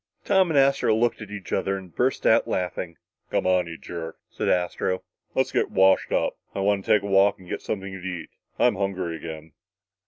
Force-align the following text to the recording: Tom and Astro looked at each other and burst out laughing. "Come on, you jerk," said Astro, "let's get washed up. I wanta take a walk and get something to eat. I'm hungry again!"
Tom 0.25 0.49
and 0.49 0.57
Astro 0.57 0.95
looked 0.95 1.21
at 1.21 1.29
each 1.29 1.53
other 1.53 1.77
and 1.77 1.93
burst 1.95 2.25
out 2.25 2.47
laughing. 2.47 2.95
"Come 3.29 3.45
on, 3.45 3.67
you 3.67 3.77
jerk," 3.77 4.17
said 4.31 4.49
Astro, 4.49 5.03
"let's 5.35 5.51
get 5.51 5.69
washed 5.69 6.11
up. 6.11 6.39
I 6.55 6.59
wanta 6.59 6.87
take 6.91 7.03
a 7.03 7.05
walk 7.05 7.37
and 7.37 7.47
get 7.47 7.61
something 7.61 7.93
to 7.93 7.99
eat. 8.07 8.31
I'm 8.57 8.77
hungry 8.77 9.15
again!" 9.15 9.51